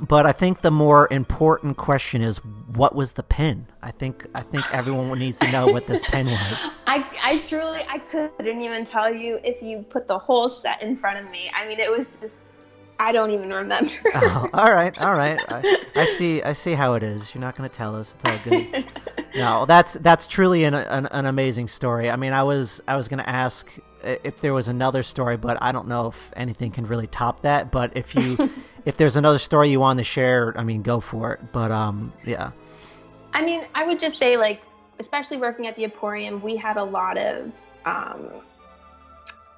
[0.00, 2.38] but I think the more important question is
[2.74, 3.66] what was the pin?
[3.82, 6.72] I think I think everyone needs to know what this pin was.
[6.86, 10.96] I, I truly I couldn't even tell you if you put the whole set in
[10.96, 11.50] front of me.
[11.54, 12.34] I mean, it was just
[12.98, 13.92] I don't even remember.
[14.14, 15.38] oh, all right, all right.
[15.48, 16.42] I, I, see.
[16.42, 17.34] I see how it is.
[17.34, 18.14] You're not going to tell us.
[18.14, 18.84] It's all good.
[19.34, 22.10] no, that's that's truly an, an, an amazing story.
[22.10, 25.58] I mean, I was I was going to ask if there was another story, but
[25.62, 27.70] I don't know if anything can really top that.
[27.70, 28.50] But if you
[28.84, 31.52] if there's another story you want to share, I mean, go for it.
[31.52, 32.50] But um, yeah.
[33.34, 34.62] I mean, I would just say like,
[34.98, 37.50] especially working at the Emporium, we had a lot of
[37.84, 38.28] um,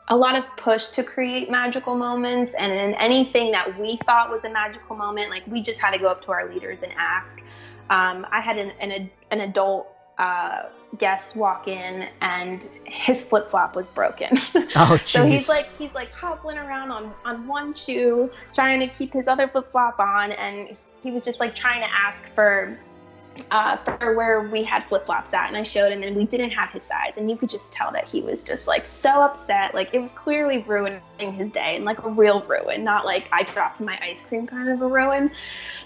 [0.08, 4.44] a lot of push to create magical moments and in anything that we thought was
[4.44, 7.40] a magical moment like we just had to go up to our leaders and ask
[7.90, 9.88] um, i had an, an, an adult
[10.18, 10.64] uh,
[10.98, 14.36] guest walk in and his flip flop was broken.
[14.76, 19.12] Oh, so he's like he's like hobbling around on on one shoe, trying to keep
[19.12, 22.76] his other flip flop on, and he was just like trying to ask for
[23.50, 26.50] uh, for where we had flip flops at, and I showed him, and we didn't
[26.50, 29.74] have his size, and you could just tell that he was just like so upset,
[29.74, 33.42] like it was clearly ruining his day, and like a real ruin, not like I
[33.42, 35.30] dropped my ice cream kind of a ruin.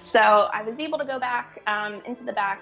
[0.01, 2.61] So I was able to go back um, into the back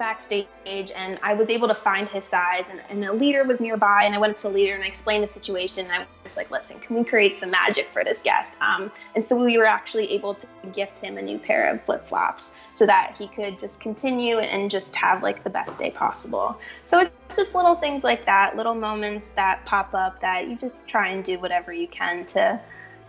[0.00, 0.48] backstage
[0.96, 4.14] and I was able to find his size and, and a leader was nearby and
[4.14, 6.50] I went up to the leader and I explained the situation and I was like,
[6.50, 8.56] listen, can we create some magic for this guest?
[8.62, 12.04] Um, and so we were actually able to gift him a new pair of flip
[12.06, 16.58] flops so that he could just continue and just have like the best day possible.
[16.86, 20.88] So it's just little things like that, little moments that pop up that you just
[20.88, 22.58] try and do whatever you can to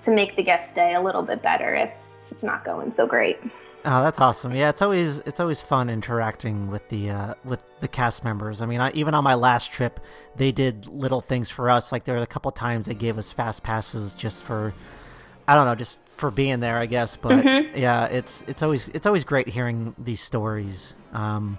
[0.01, 1.91] to make the guest day a little bit better if
[2.31, 3.37] it's not going so great.
[3.83, 4.53] Oh, that's awesome!
[4.53, 8.61] Yeah, it's always it's always fun interacting with the uh, with the cast members.
[8.61, 9.99] I mean, I, even on my last trip,
[10.35, 11.91] they did little things for us.
[11.91, 14.73] Like there were a couple times they gave us fast passes just for,
[15.47, 17.17] I don't know, just for being there, I guess.
[17.17, 17.75] But mm-hmm.
[17.77, 20.95] yeah, it's it's always it's always great hearing these stories.
[21.11, 21.57] Um,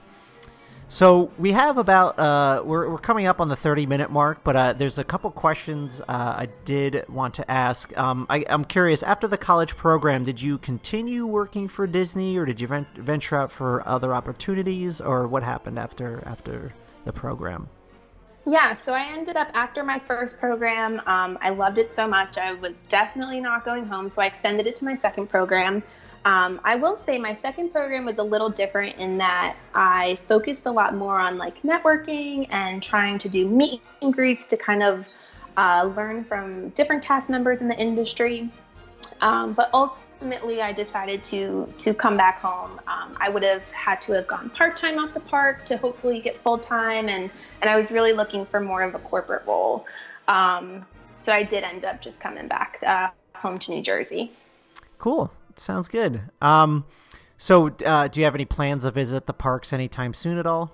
[0.92, 4.56] so we have about uh, we're we're coming up on the thirty minute mark, but
[4.56, 7.96] uh, there's a couple questions uh, I did want to ask.
[7.96, 9.02] Um, I, am curious.
[9.02, 13.40] After the college program, did you continue working for Disney, or did you vent- venture
[13.40, 16.74] out for other opportunities, or what happened after after
[17.06, 17.70] the program?
[18.44, 21.00] Yeah, so I ended up after my first program.
[21.06, 22.36] Um, I loved it so much.
[22.36, 25.82] I was definitely not going home, so I extended it to my second program.
[26.24, 30.66] Um, I will say my second program was a little different in that I focused
[30.66, 34.84] a lot more on like networking and trying to do meet and greets to kind
[34.84, 35.08] of
[35.56, 38.48] uh, learn from different cast members in the industry.
[39.20, 42.80] Um, but ultimately, I decided to to come back home.
[42.86, 46.20] Um, I would have had to have gone part time off the park to hopefully
[46.20, 49.86] get full time, and and I was really looking for more of a corporate role.
[50.28, 50.86] Um,
[51.20, 54.32] so I did end up just coming back uh, home to New Jersey.
[54.98, 56.20] Cool sounds good.
[56.40, 56.84] Um,
[57.36, 60.70] So, uh, do you have any plans to visit the parks anytime soon at all?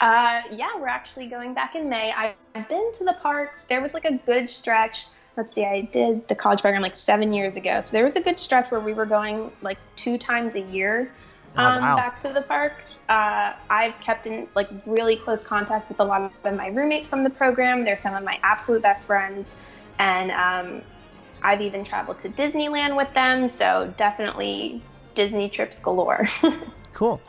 [0.00, 2.12] Uh, yeah, we're actually going back in May.
[2.12, 3.64] I've been to the parks.
[3.68, 5.06] There was like a good stretch.
[5.36, 7.80] Let's see, I did the college program like seven years ago.
[7.80, 11.12] So there was a good stretch where we were going like two times a year
[11.56, 11.96] Oh, um, wow.
[11.96, 12.98] back to the parks.
[13.08, 17.22] Uh, I've kept in like really close contact with a lot of my roommates from
[17.22, 17.84] the program.
[17.84, 19.54] They're some of my absolute best friends.
[20.00, 20.82] And um,
[21.44, 23.48] I've even traveled to Disneyland with them.
[23.48, 24.82] So definitely
[25.14, 26.26] Disney trips galore.
[26.94, 27.20] Cool.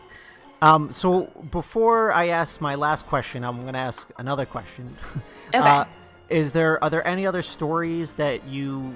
[0.61, 4.95] Um, so before I ask my last question, I'm going to ask another question.
[5.53, 5.59] Okay.
[5.59, 5.85] Uh,
[6.27, 8.93] is there are there any other stories that you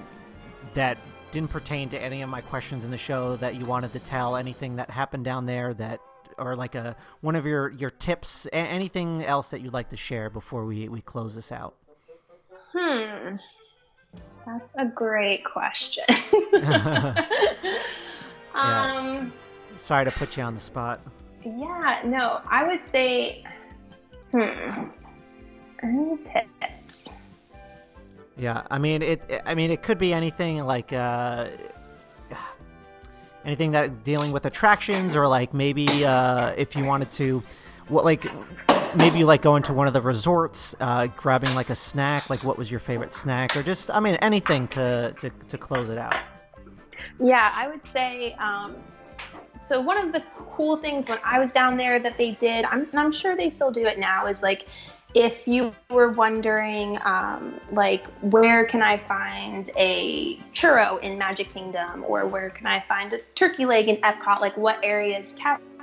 [0.74, 0.97] that
[1.32, 4.36] didn't pertain to any of my questions in the show that you wanted to tell?
[4.36, 6.01] Anything that happened down there that
[6.38, 8.47] or like a one of your your tips?
[8.51, 11.76] Anything else that you'd like to share before we we close this out?
[12.74, 13.36] Hmm.
[14.45, 16.03] That's a great question.
[18.53, 19.32] um,
[19.76, 20.99] Sorry to put you on the spot.
[21.43, 23.43] yeah, no, I would say,
[24.32, 24.86] hmm,
[25.84, 27.14] any tips?
[28.38, 29.41] Yeah, I mean it.
[29.45, 31.47] I mean it could be anything like uh,
[33.45, 37.43] anything that dealing with attractions, or like maybe uh, if you wanted to,
[37.89, 38.25] what like
[38.95, 42.29] maybe like going to one of the resorts, uh, grabbing like a snack.
[42.29, 45.89] Like what was your favorite snack, or just I mean anything to to to close
[45.89, 46.15] it out.
[47.19, 48.33] Yeah, I would say.
[48.33, 48.75] Um,
[49.61, 52.81] so one of the cool things when I was down there that they did, I'm,
[52.89, 54.67] and I'm sure they still do it now, is like
[55.15, 62.05] if you were wondering, um, like where can I find a churro in Magic Kingdom,
[62.07, 64.39] or where can I find a turkey leg in Epcot?
[64.39, 65.33] Like what areas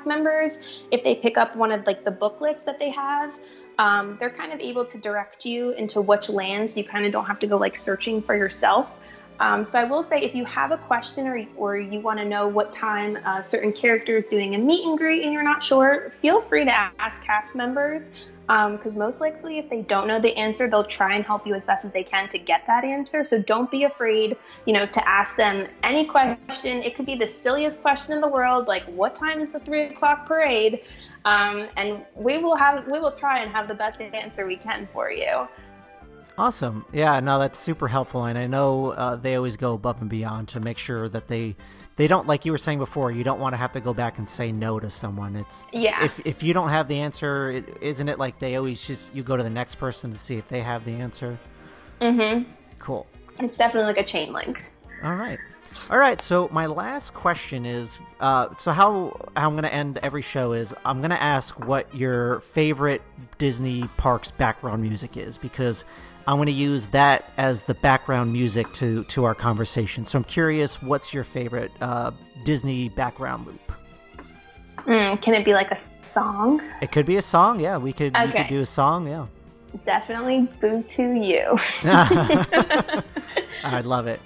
[0.07, 0.59] members,
[0.91, 3.37] if they pick up one of like the booklets that they have.
[3.79, 7.27] Um, they're kind of able to direct you into which lands you kind of don't
[7.27, 9.01] have to go like searching for yourself.
[9.39, 12.25] Um, so I will say, if you have a question or, or you want to
[12.25, 15.63] know what time a certain character is doing a meet and greet and you're not
[15.63, 18.03] sure, feel free to ask cast members
[18.47, 21.65] because most likely, if they don't know the answer, they'll try and help you as
[21.65, 23.25] best as they can to get that answer.
[23.25, 24.37] So don't be afraid,
[24.67, 26.83] you know, to ask them any question.
[26.83, 29.87] It could be the silliest question in the world, like what time is the three
[29.87, 30.83] o'clock parade,
[31.25, 34.89] um, and we will have we will try and have the best answer we can
[34.93, 35.49] for you.
[36.39, 36.85] Awesome.
[36.93, 40.49] Yeah, no, that's super helpful, and I know uh, they always go above and beyond
[40.49, 41.57] to make sure that they
[41.97, 43.11] they don't like you were saying before.
[43.11, 45.35] You don't want to have to go back and say no to someone.
[45.35, 46.05] It's Yeah.
[46.05, 49.37] If if you don't have the answer, isn't it like they always just you go
[49.37, 51.39] to the next person to see if they have the answer?
[52.01, 52.51] Mm-hmm.
[52.79, 53.07] Cool.
[53.41, 54.63] It's definitely like a chain link.
[55.03, 55.39] All right.
[55.91, 56.21] All right.
[56.21, 60.53] So my last question is, uh, so how how I'm going to end every show
[60.53, 63.03] is I'm going to ask what your favorite
[63.39, 65.85] Disney parks background music is because
[66.27, 70.05] I'm going to use that as the background music to to our conversation.
[70.05, 72.11] So I'm curious, what's your favorite uh,
[72.45, 73.73] Disney background loop?
[74.87, 76.63] Mm, can it be like a song?
[76.81, 77.61] It could be a song.
[77.61, 79.07] Yeah, we could we could do a song.
[79.07, 79.27] Yeah.
[79.85, 81.59] Definitely Boo to You.
[83.65, 84.21] I love it.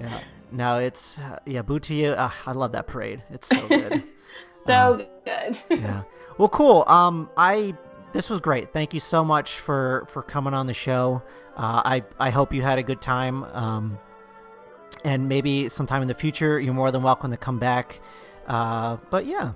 [0.00, 0.20] Yeah.
[0.52, 2.10] No, it's uh, yeah, you.
[2.10, 3.22] Uh, I love that parade.
[3.30, 4.02] It's so good.
[4.50, 5.58] so good.
[5.70, 6.02] yeah.
[6.38, 6.84] Well, cool.
[6.86, 7.74] Um, I
[8.12, 8.72] this was great.
[8.72, 11.22] Thank you so much for for coming on the show.
[11.56, 13.44] Uh, I I hope you had a good time.
[13.44, 13.98] Um,
[15.04, 18.00] and maybe sometime in the future, you're more than welcome to come back.
[18.46, 19.52] Uh, but yeah,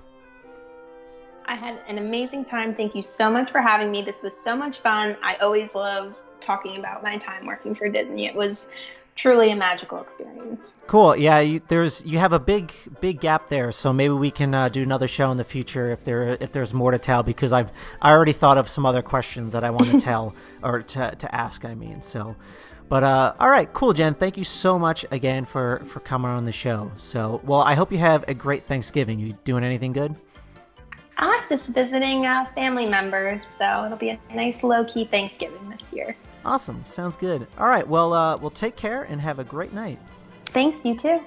[1.45, 2.73] I had an amazing time.
[2.73, 4.01] Thank you so much for having me.
[4.01, 5.17] This was so much fun.
[5.21, 8.25] I always love talking about my time working for Disney.
[8.25, 8.67] It was
[9.15, 10.75] truly a magical experience.
[10.87, 11.15] cool.
[11.15, 14.69] Yeah, you, there's you have a big big gap there, so maybe we can uh,
[14.69, 17.71] do another show in the future if there if there's more to tell because I've
[18.01, 21.35] I already thought of some other questions that I want to tell or to to
[21.35, 21.65] ask.
[21.65, 22.35] I mean, so.
[22.87, 24.13] But uh, all right, cool, Jen.
[24.13, 26.91] Thank you so much again for for coming on the show.
[26.97, 29.19] So, well, I hope you have a great Thanksgiving.
[29.19, 30.15] You doing anything good?
[31.17, 35.81] Ah, just visiting uh, family members, so it'll be a nice low key Thanksgiving this
[35.91, 36.15] year.
[36.45, 36.85] Awesome.
[36.85, 37.47] Sounds good.
[37.57, 37.87] All right.
[37.87, 39.99] Well, uh, well, take care and have a great night.
[40.45, 41.21] Thanks, you too.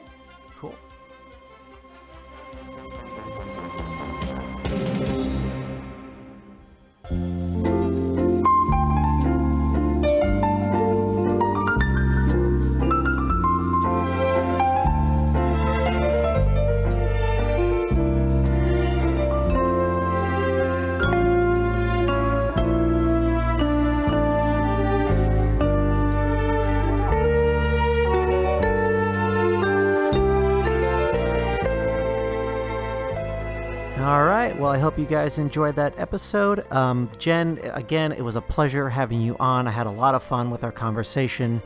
[34.98, 36.66] Hope you guys enjoyed that episode.
[36.72, 39.68] Um, Jen, again, it was a pleasure having you on.
[39.68, 41.62] I had a lot of fun with our conversation.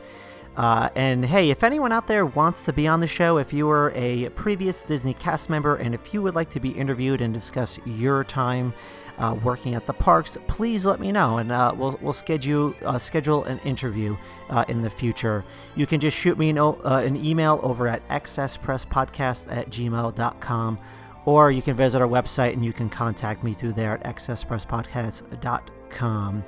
[0.55, 3.65] Uh, and hey, if anyone out there wants to be on the show, if you
[3.65, 7.33] were a previous Disney cast member and if you would like to be interviewed and
[7.33, 8.71] discuss your time
[9.17, 12.97] uh, working at the parks, please let me know, and uh, we'll we'll schedule uh,
[12.97, 14.15] schedule an interview
[14.49, 15.43] uh, in the future.
[15.75, 20.79] You can just shoot me an, uh, an email over at excesspresspodcast at gmail.com,
[21.25, 26.43] or you can visit our website and you can contact me through there at excesspresspodcast.com.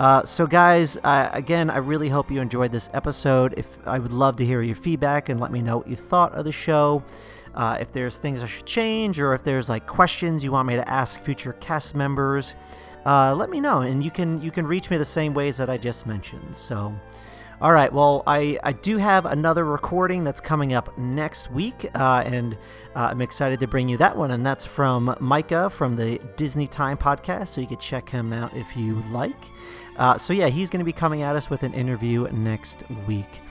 [0.00, 3.52] Uh, so, guys, uh, again, I really hope you enjoyed this episode.
[3.58, 6.32] If I would love to hear your feedback and let me know what you thought
[6.32, 7.04] of the show.
[7.54, 10.76] Uh, if there's things I should change or if there's like questions you want me
[10.76, 12.54] to ask future cast members,
[13.04, 13.82] uh, let me know.
[13.82, 16.56] And you can you can reach me the same ways that I just mentioned.
[16.56, 16.94] So,
[17.60, 17.92] all right.
[17.92, 22.54] Well, I I do have another recording that's coming up next week, uh, and
[22.96, 24.30] uh, I'm excited to bring you that one.
[24.30, 27.48] And that's from Micah from the Disney Time podcast.
[27.48, 29.36] So you can check him out if you like.
[29.96, 33.42] Uh, so yeah, he's going to be coming at us with an interview next week.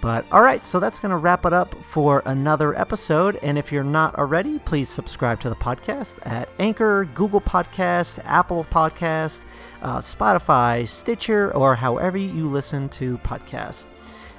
[0.00, 3.38] But all right, so that's going to wrap it up for another episode.
[3.42, 8.66] And if you're not already, please subscribe to the podcast at Anchor, Google Podcasts, Apple
[8.70, 9.44] Podcasts,
[9.82, 13.88] uh, Spotify, Stitcher, or however you listen to podcasts.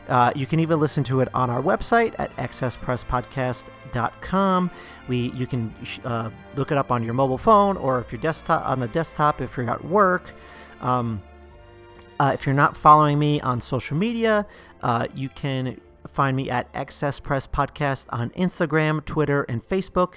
[0.07, 4.71] Uh, you can even listen to it on our website at excesspresspodcast.com.
[5.07, 5.73] We you can
[6.05, 9.41] uh, look it up on your mobile phone or if you're desktop on the desktop
[9.41, 10.29] if you're at work.
[10.79, 11.21] Um,
[12.19, 14.45] uh, if you're not following me on social media,
[14.81, 20.15] uh, you can find me at Excess Press Podcast on Instagram, Twitter, and Facebook.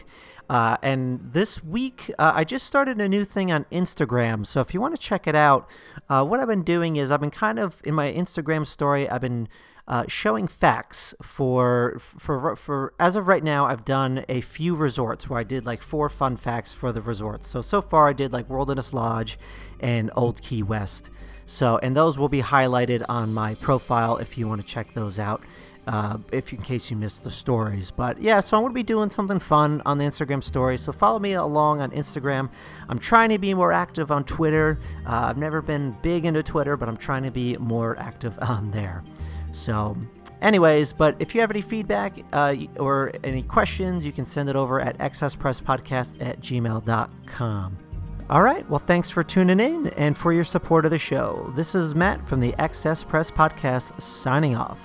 [0.49, 4.47] Uh, and this week, uh, I just started a new thing on Instagram.
[4.47, 5.69] So if you want to check it out,
[6.09, 9.21] uh, what I've been doing is I've been kind of in my Instagram story, I've
[9.21, 9.49] been
[9.87, 15.29] uh, showing facts for for for as of right now I've done a few resorts
[15.29, 17.49] where I did like four fun facts for the resorts.
[17.49, 19.37] So so far I did like Wilderness Lodge
[19.81, 21.11] and Old Key West.
[21.51, 25.19] So, and those will be highlighted on my profile if you want to check those
[25.19, 25.43] out.
[25.85, 27.91] Uh, if in case you missed the stories.
[27.91, 30.83] But yeah, so I'm going to be doing something fun on the Instagram stories.
[30.83, 32.51] So follow me along on Instagram.
[32.89, 34.79] I'm trying to be more active on Twitter.
[35.05, 38.71] Uh, I've never been big into Twitter, but I'm trying to be more active on
[38.71, 39.03] there.
[39.51, 39.97] So,
[40.41, 44.55] anyways, but if you have any feedback uh, or any questions, you can send it
[44.55, 47.90] over at excesspresspodcast at gmail.com.
[48.31, 48.69] All right.
[48.71, 51.53] Well, thanks for tuning in and for your support of the show.
[51.57, 54.79] This is Matt from the Excess Press Podcast signing off.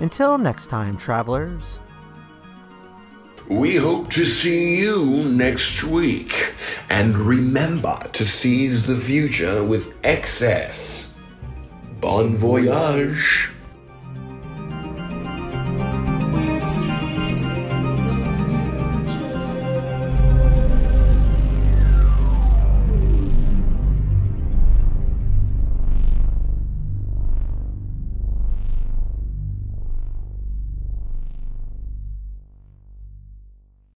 [0.00, 1.78] Until next time, travelers.
[3.48, 6.56] We hope to see you next week.
[6.90, 11.16] And remember to seize the future with excess.
[12.00, 13.52] Bon voyage.